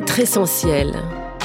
[0.00, 0.94] Être essentiel.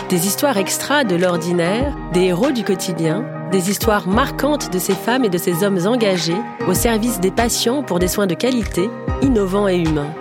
[0.08, 5.26] Des histoires extra de l'ordinaire, des héros du quotidien, des histoires marquantes de ces femmes
[5.26, 8.90] et de ces hommes engagés au service des patients pour des soins de qualité,
[9.22, 10.14] innovants et humains.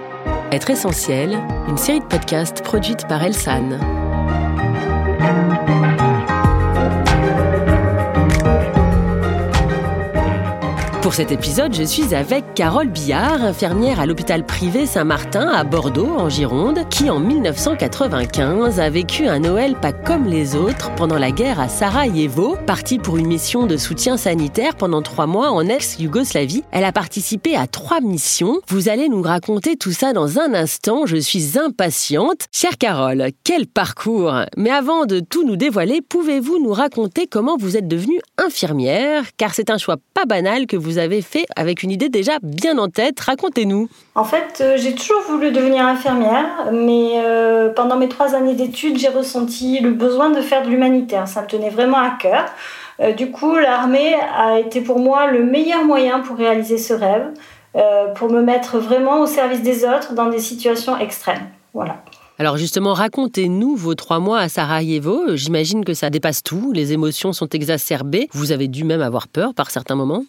[0.51, 1.39] Être essentiel,
[1.69, 3.79] une série de podcasts produite par Elsan.
[11.05, 16.09] Pour cet épisode, je suis avec Carole Billard, infirmière à l'hôpital privé Saint-Martin à Bordeaux,
[16.17, 21.31] en Gironde, qui en 1995 a vécu un Noël pas comme les autres pendant la
[21.31, 22.57] guerre à Sarajevo.
[22.67, 27.55] Partie pour une mission de soutien sanitaire pendant trois mois en ex-Yougoslavie, elle a participé
[27.55, 28.61] à trois missions.
[28.69, 31.05] Vous allez nous raconter tout ça dans un instant.
[31.05, 32.47] Je suis impatiente.
[32.51, 37.77] Chère Carole, quel parcours Mais avant de tout nous dévoiler, pouvez-vous nous raconter comment vous
[37.77, 39.25] êtes devenue infirmière?
[39.37, 42.35] Car c'est un choix pas banal que vous vous avez fait avec une idée déjà
[42.41, 43.19] bien en tête.
[43.19, 43.89] Racontez-nous.
[44.15, 48.97] En fait, euh, j'ai toujours voulu devenir infirmière, mais euh, pendant mes trois années d'études,
[48.97, 51.27] j'ai ressenti le besoin de faire de l'humanitaire.
[51.27, 52.45] Ça me tenait vraiment à cœur.
[53.01, 57.27] Euh, du coup, l'armée a été pour moi le meilleur moyen pour réaliser ce rêve,
[58.15, 61.49] pour me mettre vraiment au service des autres dans des situations extrêmes.
[61.73, 61.97] Voilà.
[62.39, 65.35] Alors justement, racontez-nous vos trois mois à Sarajevo.
[65.35, 68.29] J'imagine que ça dépasse tout, les émotions sont exacerbées.
[68.33, 70.25] Vous avez dû même avoir peur par certains moments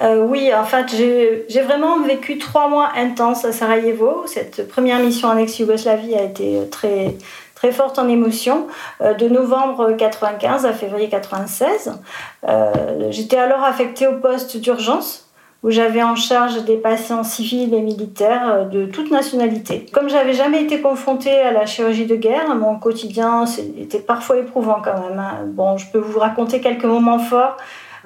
[0.00, 4.24] euh, oui, en fait, j'ai vraiment vécu trois mois intenses à Sarajevo.
[4.26, 7.16] Cette première mission en ex-Yougoslavie a été très,
[7.56, 8.68] très forte en émotion.
[9.00, 11.98] Euh, de novembre 95 à février 96,
[12.46, 12.72] euh,
[13.10, 15.24] j'étais alors affectée au poste d'urgence
[15.64, 19.86] où j'avais en charge des patients civils et militaires de toute nationalité.
[19.92, 23.44] Comme j'avais jamais été confrontée à la chirurgie de guerre, mon quotidien
[23.76, 25.18] était parfois éprouvant quand même.
[25.18, 25.46] Hein.
[25.46, 27.56] Bon, je peux vous raconter quelques moments forts.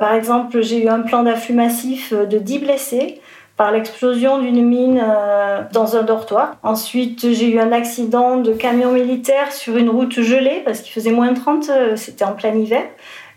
[0.02, 3.20] Par exemple, j'ai eu un plan d'afflux massif de 10 blessés
[3.56, 6.56] par l'explosion d'une mine euh, dans un dortoir.
[6.64, 11.12] Ensuite, j'ai eu un accident de camion militaire sur une route gelée parce qu'il faisait
[11.12, 12.82] moins 30, euh, c'était en plein hiver.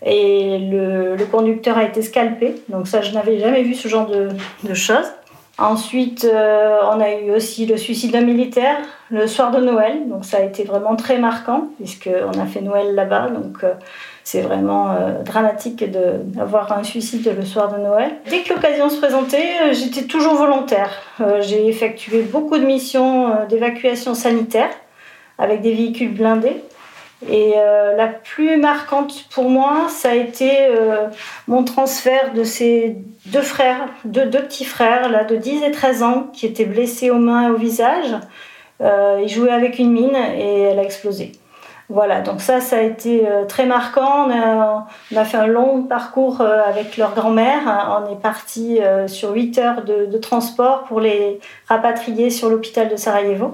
[0.04, 2.56] Et le, conducteur a été scalpé.
[2.70, 5.12] Donc ça, je n'avais jamais vu ce genre de, choses.
[5.58, 8.78] Ensuite, euh, on a eu aussi le suicide d'un militaire
[9.10, 10.08] le soir de Noël.
[10.10, 13.30] Donc ça a été vraiment très marquant puisqu'on a fait Noël là-bas.
[13.30, 13.64] Donc
[14.26, 18.12] c'est vraiment euh, dramatique d'avoir un suicide le soir de Noël.
[18.28, 20.90] Dès que l'occasion se présentait, euh, j'étais toujours volontaire.
[21.22, 24.72] Euh, j'ai effectué beaucoup de missions d'évacuation sanitaire
[25.38, 26.64] avec des véhicules blindés.
[27.30, 27.54] Et
[27.98, 30.70] la plus marquante pour moi, ça a été
[31.48, 36.28] mon transfert de ces deux frères, deux, petits frères là, de 10 et 13 ans
[36.34, 38.16] qui étaient blessés aux mains et au visage.
[38.82, 41.32] ils jouaient avec une mine et elle a explosé.
[41.90, 44.28] Voilà, donc ça, ça a été euh, très marquant.
[44.28, 48.02] On a, fait un long parcours euh, avec leur grand-mère.
[48.02, 52.96] On est parti euh, sur 8 heures de, transport pour les rapatrier sur l'hôpital de
[52.96, 53.54] Sarajevo.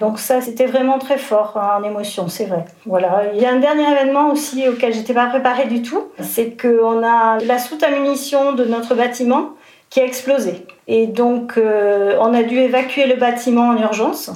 [0.00, 2.64] Donc ça, c'était vraiment très fort hein, en émotion, c'est vrai.
[2.86, 3.24] Voilà.
[3.34, 7.04] Il y a un dernier événement aussi auquel j'étais pas préparée du tout, c'est qu'on
[7.04, 9.50] a la soute à munitions de notre bâtiment
[9.90, 10.66] qui a explosé.
[10.88, 14.30] Et donc, on a dû évacuer le bâtiment en urgence.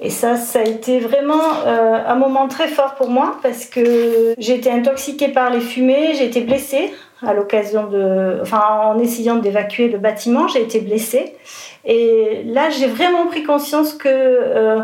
[0.00, 4.34] Et ça, ça a été vraiment euh, un moment très fort pour moi parce que
[4.38, 6.92] j'ai été intoxiquée par les fumées, j'ai été blessée
[7.24, 11.36] à l'occasion de, enfin, en essayant d'évacuer le bâtiment, j'ai été blessée.
[11.84, 14.80] Et là, j'ai vraiment pris conscience que euh,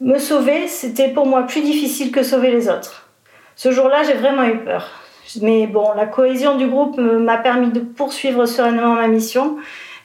[0.00, 3.08] me sauver, c'était pour moi plus difficile que sauver les autres.
[3.56, 4.88] Ce jour-là, j'ai vraiment eu peur.
[5.42, 9.56] Mais bon, la cohésion du groupe m'a permis de poursuivre sereinement ma mission.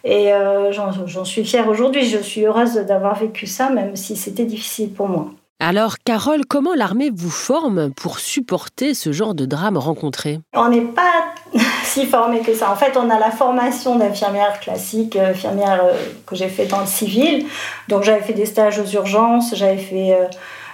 [0.06, 2.08] Et euh, j'en suis fière aujourd'hui.
[2.08, 5.32] Je suis heureuse d'avoir vécu ça, même si c'était difficile pour moi.
[5.60, 10.40] Alors, Carole, comment l'armée vous forme pour supporter ce genre de drame rencontré?
[10.54, 11.34] On n'est pas
[11.84, 12.72] si formé que ça.
[12.72, 15.94] En fait, on a la formation d'infirmière classique, euh, infirmière euh,
[16.28, 17.48] que j'ai fait dans le civil.
[17.88, 20.16] Donc, j'avais fait des stages aux urgences, j'avais fait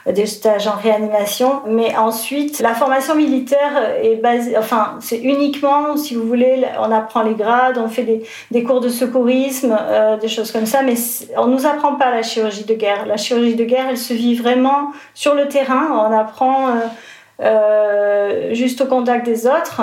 [0.08, 1.62] des stages en réanimation.
[1.68, 7.22] Mais ensuite, la formation militaire est basée, enfin, c'est uniquement, si vous voulez, on apprend
[7.22, 10.96] les grades, on fait des, des cours de secourisme, euh, des choses comme ça, mais
[11.38, 13.06] on nous apprend pas la chirurgie de guerre.
[13.06, 16.08] La chirurgie de guerre, elle se vit vraiment sur le terrain.
[16.09, 16.72] On apprend euh,
[17.42, 19.82] euh, juste au contact des autres.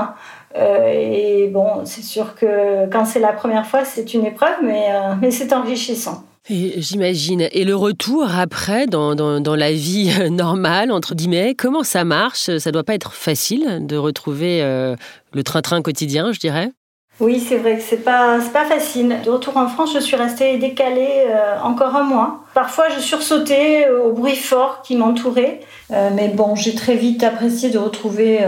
[0.56, 4.88] et bon, c'est sûr que quand c'est la première fois, c'est une épreuve, mais,
[5.21, 6.25] mais c'est enrichissant.
[6.50, 7.47] J'imagine.
[7.53, 12.56] Et le retour après, dans, dans, la vie normale, entre guillemets, comment ça marche?
[12.59, 14.97] Ça doit pas être facile de retrouver euh,
[15.33, 16.73] le train-train quotidien, je dirais?
[17.21, 19.17] Oui, c'est vrai que c'est pas pas facile.
[19.25, 22.45] De retour en France, je suis restée décalée euh, encore un mois.
[22.55, 25.59] Parfois, je sursautais au bruit fort qui m'entourait,
[25.91, 28.39] euh, mais bon, j'ai très vite apprécié de retrouver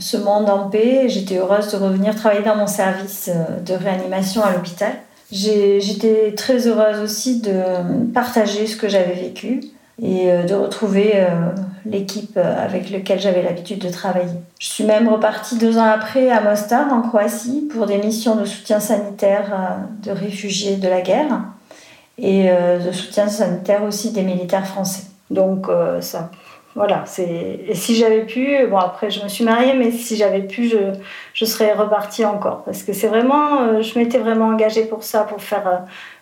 [0.00, 1.04] ce monde en paix.
[1.06, 3.30] J'étais heureuse de revenir travailler dans mon service
[3.64, 4.92] de réanimation à l'hôpital.
[5.32, 7.52] J'étais très heureuse aussi de
[8.12, 9.60] partager ce que j'avais vécu.
[10.02, 11.26] et de retrouver
[11.84, 14.32] l'équipe avec laquelle j'avais l'habitude de travailler.
[14.58, 18.44] Je suis même repartie deux ans après à Mostar, en Croatie, pour des missions de
[18.44, 21.42] soutien sanitaire de réfugiés de la guerre
[22.16, 25.04] et de soutien sanitaire aussi des militaires français.
[25.30, 25.66] Donc
[26.00, 26.30] ça
[26.76, 30.42] voilà, c'est et si j'avais pu, bon après je me suis mariée, mais si j'avais
[30.42, 30.78] pu, je,
[31.34, 35.24] je serais repartie encore parce que c'est vraiment, euh, je m'étais vraiment engagée pour ça,
[35.24, 35.78] pour faire, euh,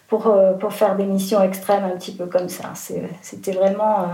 [0.09, 2.73] pour, euh, pour faire des missions extrêmes un petit peu comme ça.
[3.21, 4.07] C'était vraiment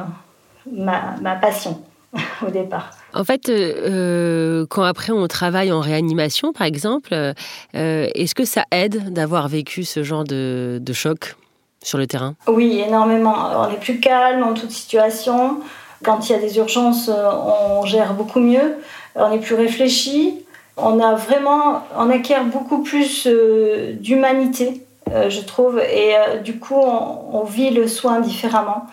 [0.70, 1.80] ma, ma, passion
[2.44, 2.90] au départ.
[3.12, 3.48] En fait,
[4.68, 7.14] quand après on travaille en réanimation, par exemple,
[7.74, 11.36] est-ce que ça aide d'avoir vécu ce genre de, de choc
[11.80, 12.34] sur le terrain?
[12.48, 13.36] Oui, énormément.
[13.56, 15.60] On est plus calme en toute situation.
[16.04, 17.30] Quand il y a des urgences, euh,
[17.78, 18.76] on gère beaucoup mieux,
[19.16, 20.44] on est plus réfléchi,
[20.76, 26.80] on a vraiment, on acquiert beaucoup plus euh, d'humanité, euh, je trouve, et du coup,
[26.80, 28.86] on, vit le soin différemment.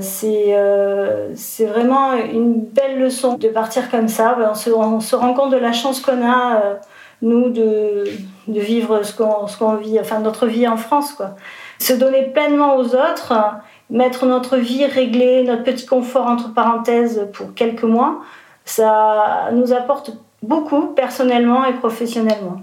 [0.00, 4.36] c'est vraiment une belle leçon de partir comme ça.
[4.50, 6.78] On se, on se rend compte de la chance qu'on a,
[7.22, 8.04] nous, de,
[8.46, 11.16] vivre ce qu'on vit, enfin notre vie en France.
[11.78, 13.32] Se donner pleinement aux autres
[13.90, 18.22] mettre notre vie, régler notre petit confort entre parenthèses pour quelques mois,
[18.64, 20.12] ça nous apporte
[20.42, 22.62] beaucoup personnellement et professionnellement.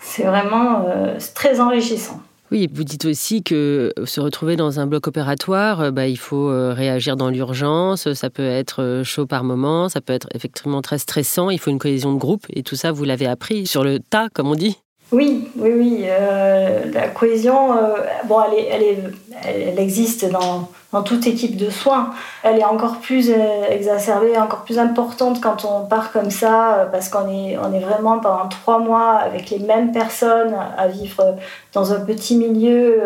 [0.00, 2.20] C'est vraiment euh, très enrichissant.
[2.52, 6.48] Oui, vous dites aussi que se retrouver dans un bloc opératoire, euh, bah, il faut
[6.48, 10.98] euh, réagir dans l'urgence, ça peut être chaud par moment, ça peut être effectivement très
[10.98, 13.98] stressant, il faut une cohésion de groupe, et tout ça, vous l'avez appris sur le
[13.98, 14.78] tas, comme on dit
[15.12, 16.04] oui, oui, oui.
[16.06, 17.94] Euh, la cohésion, euh,
[18.24, 18.98] bon, elle, est, elle, est,
[19.44, 22.10] elle, existe dans, dans, toute équipe de soins.
[22.42, 27.08] Elle est encore plus euh, exacerbée, encore plus importante quand on part comme ça, parce
[27.08, 31.36] qu'on est, on est vraiment pendant trois mois avec les mêmes personnes à vivre
[31.72, 33.02] dans un petit milieu.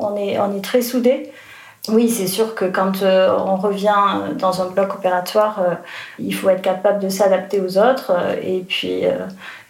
[0.00, 1.30] on, est, on est très soudés.
[1.88, 3.92] Oui, c'est sûr que quand on revient
[4.38, 5.60] dans un bloc opératoire,
[6.18, 9.02] il faut être capable de s'adapter aux autres et puis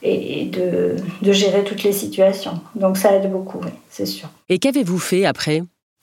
[0.05, 2.61] et, de, de, gérer toutes les situations.
[2.75, 4.28] Donc ça aide beaucoup, oui, c'est sûr.
[4.49, 5.62] Et qu'avez-vous fait après?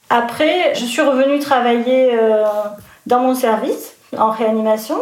[0.10, 2.44] Après, je suis revenue travailler euh,
[3.06, 4.98] dans mon service en réanimation.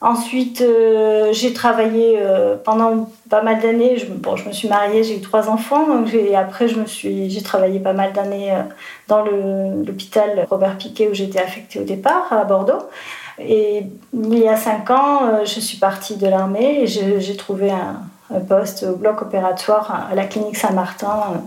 [0.00, 3.96] Ensuite, euh, j'ai travaillé euh, pendant pas mal d'années.
[3.96, 5.88] Je, bon, je me suis mariée, j'ai eu trois enfants.
[5.88, 8.52] Donc après, je me suis, j'ai travaillé pas mal d'années
[9.08, 12.88] dans l'hôpital Robert Piquet où j'étais affectée au départ à Bordeaux.
[13.40, 18.02] Et il y a cinq ans, je suis partie de l'armée et j'ai trouvé un,
[18.46, 21.38] poste au bloc opératoire à la clinique Saint-Martin euh,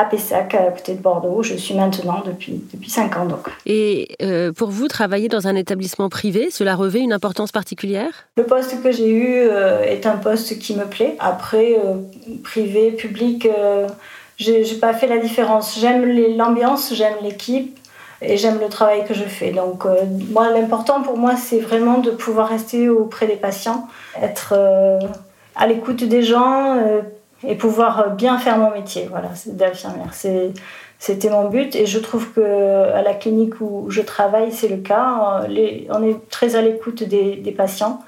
[0.00, 1.42] à Pessac, à côté de Bordeaux.
[1.42, 3.26] Je suis maintenant depuis, depuis 5 ans.
[3.26, 3.40] Donc.
[3.66, 8.26] Et euh, pour vous, travailler dans un établissement privé, cela revêt une importance particulière?
[8.36, 11.16] Le poste que j'ai eu euh, est un poste qui me plaît.
[11.18, 11.76] Après,
[12.42, 13.48] privé, public,
[14.38, 15.78] j'ai pas fait la différence.
[15.78, 16.04] J'aime
[16.36, 17.78] l'ambiance, j'aime l'équipe
[18.22, 19.50] et j'aime le travail que je fais.
[19.50, 19.84] Donc,
[20.30, 23.88] moi, l'important pour moi, c'est vraiment de pouvoir rester auprès des patients,
[24.20, 24.54] être
[25.60, 27.02] à l'écoute des gens euh,
[27.46, 30.12] et pouvoir bien faire mon métier, voilà, d'infirmière.
[30.12, 34.76] C'était mon but et je trouve que à la clinique où je travaille, c'est le
[34.76, 35.44] cas.
[35.48, 38.00] Euh, on est très à l'écoute des, patients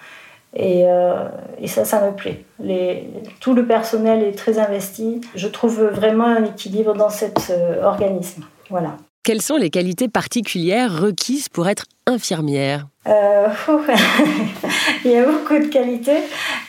[0.55, 2.44] et, euh, et, ça, ça me plaît.
[2.61, 3.08] Les,
[3.40, 5.23] tout le personnel est très investi.
[5.34, 7.52] Je trouve vraiment un équilibre dans cet
[7.82, 8.44] organisme.
[8.69, 8.96] Voilà.
[9.25, 12.89] Quelles sont les qualités particulières requises pour être infirmière?
[13.06, 13.46] Euh,
[15.05, 16.19] Il y a beaucoup de qualités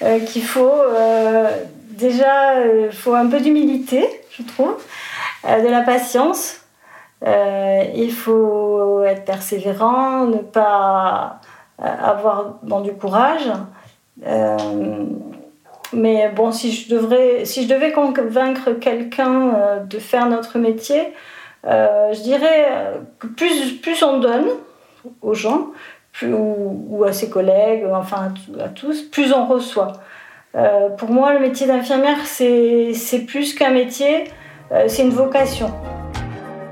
[0.03, 0.71] euh, qu'il faut.
[2.03, 4.75] Euh, déjà, il faut un peu d'humilité, je trouve,
[5.43, 6.61] de la patience.
[7.25, 11.39] il faut être persévérant, ne pas
[11.79, 13.51] avoir du courage.
[15.93, 21.13] mais bon, si je, devais convaincre quelqu'un de faire notre métier,
[21.65, 22.67] euh, je dirais
[23.19, 24.47] que plus, on donne
[25.21, 25.67] aux gens,
[26.23, 29.93] ou, à ses collègues, enfin à, tous, plus on reçoit.
[30.55, 34.25] Euh, pour moi, le métier d'infirmière, c'est plus qu'un métier,
[34.71, 35.71] euh, c'est une vocation.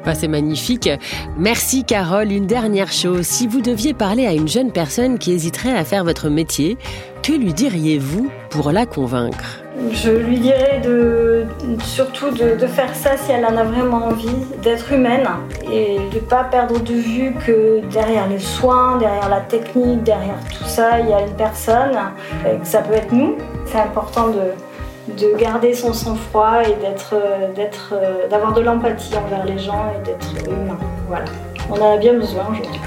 [0.05, 0.89] Bah, c'est magnifique.
[1.37, 2.31] Merci Carole.
[2.31, 6.03] Une dernière chose, si vous deviez parler à une jeune personne qui hésiterait à faire
[6.03, 6.77] votre métier,
[7.23, 9.63] que lui diriez-vous pour la convaincre?
[9.91, 11.45] Je lui dirais de,
[11.83, 14.27] surtout de, faire ça si elle en a vraiment envie,
[14.61, 15.27] d'être humaine
[15.71, 20.37] et de ne pas perdre de vue que derrière les soins, derrière la technique, derrière
[20.55, 21.97] tout ça, il y a une personne
[22.45, 23.37] et que ça peut être nous.
[23.71, 27.15] C'est important de, de garder son sang-froid et d'être,
[27.55, 27.93] d'être,
[28.29, 30.77] d'avoir de l'empathie envers les gens et d'être humain.
[31.07, 31.25] Voilà.
[31.69, 32.79] On en a bien besoin aujourd'hui.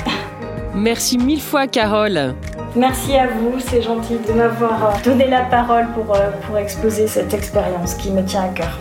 [0.74, 2.34] Merci mille fois, Carole.
[2.76, 7.06] Merci à vous, c'est gentil de m'avoir euh, donné la parole pour, euh, pour exposer
[7.06, 8.80] cette expérience qui me tient à cœur.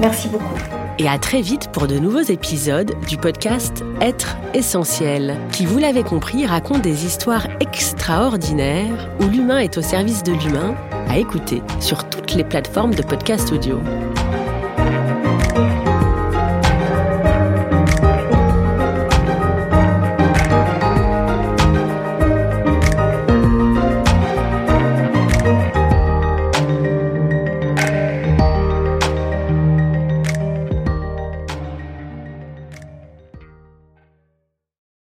[0.00, 0.56] Merci beaucoup.
[0.98, 6.02] et à très vite pour de nouveaux épisodes du podcast Être essentiel, qui, vous l'avez
[6.02, 10.74] compris, raconte des histoires extraordinaires où l'humain est au service de l'humain,
[11.08, 13.80] à écouter sur toutes les plateformes de podcast audio.